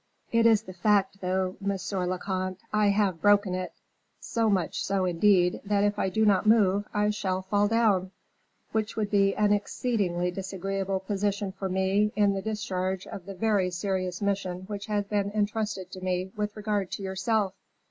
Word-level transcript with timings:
"It 0.31 0.47
is 0.47 0.63
the 0.63 0.73
fact, 0.73 1.21
though, 1.21 1.57
monsieur 1.61 2.07
le 2.07 2.17
comte; 2.17 2.57
I 2.73 2.87
have 2.87 3.21
broken 3.21 3.53
it 3.53 3.71
so 4.19 4.49
much 4.49 4.83
so, 4.83 5.05
indeed, 5.05 5.61
that 5.63 5.83
if 5.83 5.99
I 5.99 6.09
do 6.09 6.25
not 6.25 6.47
move, 6.47 6.87
I 6.91 7.11
shall 7.11 7.43
fall 7.43 7.67
down, 7.67 8.09
which 8.71 8.95
would 8.95 9.11
be 9.11 9.35
an 9.35 9.53
exceedingly 9.53 10.31
disagreeable 10.31 11.01
position 11.01 11.51
for 11.51 11.69
me 11.69 12.11
in 12.15 12.33
the 12.33 12.41
discharge 12.41 13.05
of 13.05 13.27
the 13.27 13.35
very 13.35 13.69
serious 13.69 14.23
mission 14.23 14.61
which 14.61 14.87
has 14.87 15.05
been 15.05 15.29
intrusted 15.29 15.91
to 15.91 16.01
me 16.01 16.31
with 16.35 16.57
regard 16.57 16.89
to 16.93 17.03
yourself." 17.03 17.53